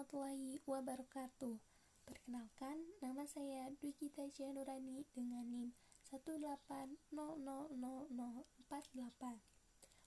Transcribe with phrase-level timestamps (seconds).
[0.00, 1.60] warahmatullahi wabarakatuh
[2.08, 5.76] Perkenalkan, nama saya Dwi Gita Nurani dengan NIM
[6.08, 7.12] 1800048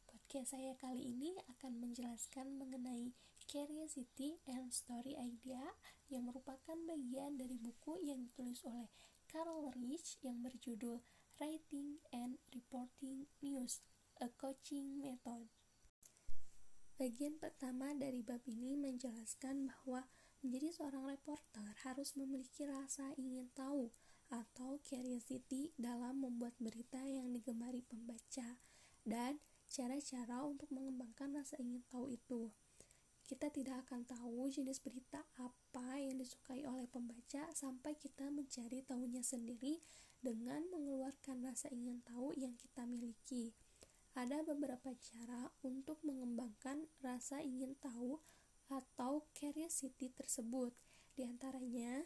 [0.09, 3.13] Podcast saya kali ini akan menjelaskan mengenai
[3.45, 5.61] Curiosity and Story Idea
[6.09, 8.89] yang merupakan bagian dari buku yang ditulis oleh
[9.29, 11.05] Carol Rich yang berjudul
[11.37, 13.85] Writing and Reporting News,
[14.17, 15.53] a Coaching Method.
[17.03, 20.07] Bagian pertama dari bab ini menjelaskan bahwa
[20.39, 23.91] menjadi seorang reporter harus memiliki rasa ingin tahu
[24.31, 28.55] atau curiosity dalam membuat berita yang digemari pembaca
[29.03, 29.35] dan
[29.67, 32.55] cara-cara untuk mengembangkan rasa ingin tahu itu.
[33.27, 39.27] Kita tidak akan tahu jenis berita apa yang disukai oleh pembaca sampai kita mencari tahunya
[39.27, 39.83] sendiri
[40.23, 43.51] dengan mengeluarkan rasa ingin tahu yang kita miliki.
[44.13, 48.21] Ada beberapa cara untuk mengembangkan rasa ingin tahu
[48.69, 50.69] atau curiosity tersebut.
[51.17, 52.05] Di antaranya,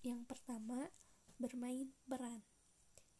[0.00, 0.88] yang pertama,
[1.36, 2.40] bermain peran.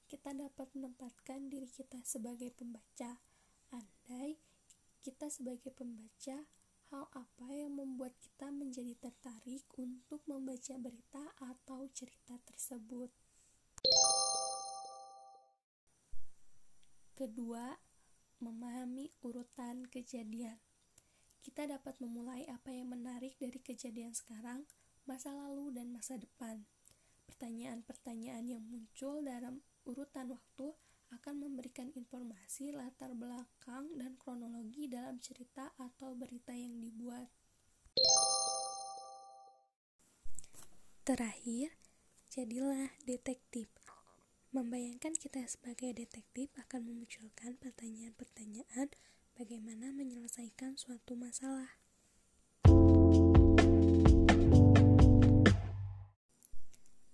[0.09, 3.21] Kita dapat menempatkan diri kita sebagai pembaca.
[3.77, 4.41] Andai
[5.05, 6.49] kita sebagai pembaca,
[6.89, 13.13] hal apa yang membuat kita menjadi tertarik untuk membaca berita atau cerita tersebut?
[17.17, 17.73] Kedua,
[18.45, 20.61] memahami urutan kejadian.
[21.41, 24.69] Kita dapat memulai apa yang menarik dari kejadian sekarang,
[25.09, 26.69] masa lalu, dan masa depan.
[27.25, 30.77] Pertanyaan-pertanyaan yang muncul dalam urutan waktu
[31.17, 37.33] akan memberikan informasi latar belakang dan kronologi dalam cerita atau berita yang dibuat.
[41.01, 41.73] Terakhir,
[42.29, 43.86] jadilah detektif.
[44.55, 48.95] Membayangkan kita sebagai detektif akan memunculkan pertanyaan-pertanyaan
[49.35, 51.83] bagaimana menyelesaikan suatu masalah.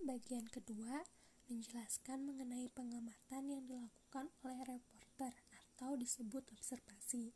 [0.04, 1.08] Bagian kedua
[1.48, 7.32] menjelaskan mengenai pengamatan yang dilakukan oleh reporter atau disebut observasi.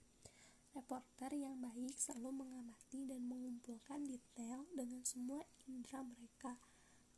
[0.76, 6.60] Reporter yang baik selalu mengamati dan mengumpulkan detail dengan semua indera mereka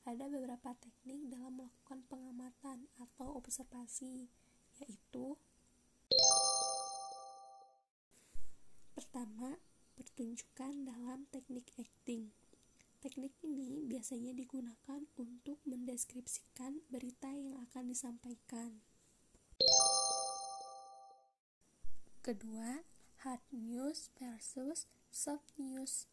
[0.04, 4.30] ada beberapa teknik dalam melakukan pengamatan atau observasi,
[4.82, 5.34] yaitu
[8.98, 9.56] Pertama,
[9.94, 12.34] pertunjukan dalam teknik acting.
[12.98, 18.82] Teknik ini biasanya digunakan untuk mendeskripsikan berita yang akan disampaikan.
[22.26, 22.82] Kedua,
[23.22, 26.10] hard news versus soft news.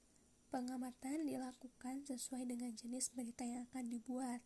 [0.55, 4.39] Pengamatan dilakukan sesuai dengan jenis berita yang akan dibuat.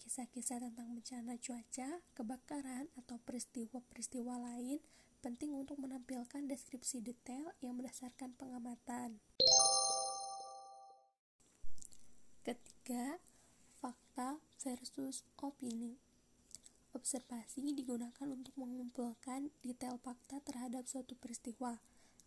[0.00, 4.80] Kisah-kisah tentang bencana cuaca, kebakaran, atau peristiwa-peristiwa lain
[5.20, 9.20] penting untuk menampilkan deskripsi detail yang berdasarkan pengamatan.
[12.40, 13.20] Ketiga,
[13.84, 16.00] fakta versus opini.
[16.96, 21.76] Observasi digunakan untuk mengumpulkan detail fakta terhadap suatu peristiwa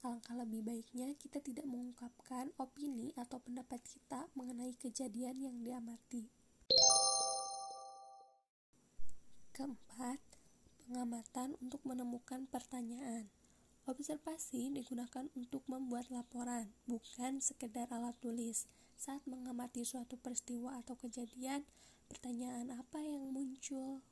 [0.04, 6.28] Alangkah lebih baiknya kita tidak mengungkapkan opini atau pendapat kita mengenai kejadian yang diamati.
[9.56, 10.20] Keempat,
[10.84, 13.32] pengamatan untuk menemukan pertanyaan.
[13.88, 18.68] Observasi digunakan untuk membuat laporan, bukan sekedar alat tulis.
[19.00, 21.64] Saat mengamati suatu peristiwa atau kejadian,
[22.12, 24.04] pertanyaan apa yang muncul?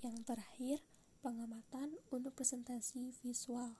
[0.00, 0.80] Yang terakhir,
[1.22, 3.78] pengamatan untuk presentasi visual.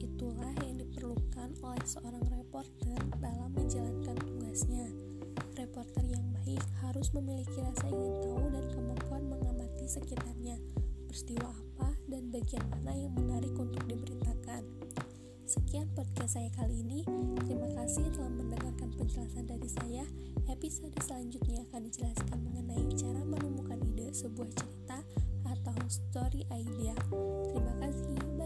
[0.00, 4.88] Itulah yang diperlukan oleh seorang reporter dalam menjalankan tugasnya.
[5.60, 10.56] Reporter yang baik harus memiliki rasa ingin tahu dan kemampuan mengamati sekitarnya,
[11.04, 14.77] peristiwa apa dan bagian mana yang menarik untuk diberitakan.
[15.48, 17.00] Sekian podcast saya kali ini.
[17.48, 20.04] Terima kasih telah mendengarkan penjelasan dari saya.
[20.44, 25.00] Episode selanjutnya akan dijelaskan mengenai cara menemukan ide sebuah cerita
[25.48, 26.92] atau story idea.
[27.48, 28.37] Terima kasih.